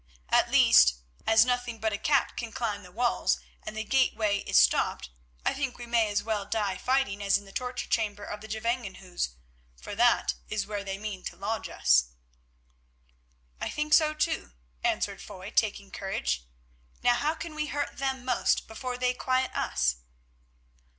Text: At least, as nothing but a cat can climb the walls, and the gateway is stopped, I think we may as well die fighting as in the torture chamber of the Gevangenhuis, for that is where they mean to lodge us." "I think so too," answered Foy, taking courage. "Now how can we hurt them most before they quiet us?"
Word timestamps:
At 0.29 0.49
least, 0.49 0.95
as 1.27 1.45
nothing 1.45 1.77
but 1.79 1.93
a 1.93 1.97
cat 1.99 2.35
can 2.35 2.51
climb 2.51 2.81
the 2.81 2.91
walls, 2.91 3.37
and 3.61 3.77
the 3.77 3.83
gateway 3.83 4.39
is 4.39 4.57
stopped, 4.57 5.11
I 5.45 5.53
think 5.53 5.77
we 5.77 5.85
may 5.85 6.09
as 6.09 6.23
well 6.23 6.43
die 6.43 6.75
fighting 6.79 7.21
as 7.21 7.37
in 7.37 7.45
the 7.45 7.51
torture 7.51 7.87
chamber 7.87 8.23
of 8.23 8.41
the 8.41 8.47
Gevangenhuis, 8.47 9.35
for 9.79 9.93
that 9.93 10.33
is 10.49 10.65
where 10.65 10.83
they 10.83 10.97
mean 10.97 11.23
to 11.25 11.35
lodge 11.35 11.69
us." 11.69 12.05
"I 13.59 13.69
think 13.69 13.93
so 13.93 14.15
too," 14.15 14.53
answered 14.83 15.21
Foy, 15.21 15.51
taking 15.51 15.91
courage. 15.91 16.47
"Now 17.03 17.13
how 17.13 17.35
can 17.35 17.53
we 17.53 17.67
hurt 17.67 17.97
them 17.97 18.25
most 18.25 18.67
before 18.67 18.97
they 18.97 19.13
quiet 19.13 19.55
us?" 19.55 19.97